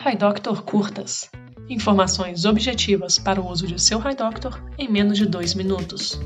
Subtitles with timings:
[0.00, 1.28] HiDoctor Curtas.
[1.68, 6.20] Informações objetivas para o uso de seu HiDoctor em menos de dois minutos.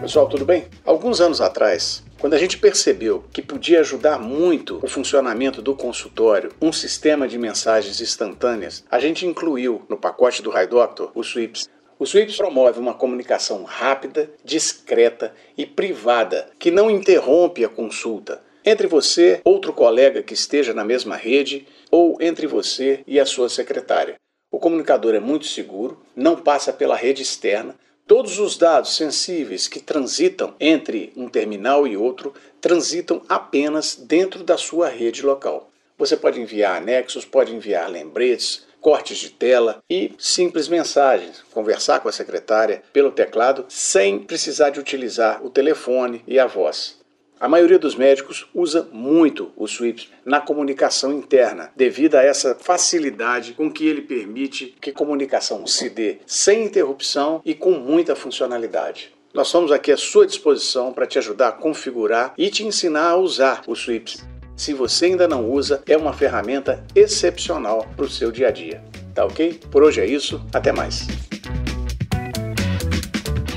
[0.00, 0.64] Pessoal, tudo bem?
[0.86, 6.50] Alguns anos atrás, quando a gente percebeu que podia ajudar muito o funcionamento do consultório
[6.62, 11.68] um sistema de mensagens instantâneas, a gente incluiu no pacote do HiDoctor o Sweeps.
[11.98, 18.86] O Sweeps promove uma comunicação rápida, discreta e privada que não interrompe a consulta entre
[18.86, 24.16] você, outro colega que esteja na mesma rede ou entre você e a sua secretária.
[24.50, 27.74] O comunicador é muito seguro, não passa pela rede externa.
[28.06, 34.58] Todos os dados sensíveis que transitam entre um terminal e outro transitam apenas dentro da
[34.58, 35.70] sua rede local.
[35.96, 42.08] Você pode enviar anexos, pode enviar lembretes, cortes de tela e simples mensagens, conversar com
[42.10, 46.97] a secretária pelo teclado sem precisar de utilizar o telefone e a voz.
[47.40, 53.52] A maioria dos médicos usa muito o SWIPS na comunicação interna, devido a essa facilidade
[53.52, 59.12] com que ele permite que a comunicação se dê sem interrupção e com muita funcionalidade.
[59.32, 63.16] Nós estamos aqui à sua disposição para te ajudar a configurar e te ensinar a
[63.16, 64.26] usar o SWIPS.
[64.56, 68.82] Se você ainda não usa, é uma ferramenta excepcional para o seu dia a dia.
[69.14, 69.60] Tá ok?
[69.70, 71.06] Por hoje é isso, até mais.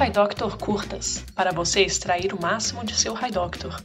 [0.03, 3.79] HiDoctor Curtas para você extrair o máximo de seu HiDoctor.